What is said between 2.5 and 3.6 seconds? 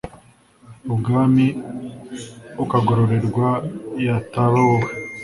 ukagororerwa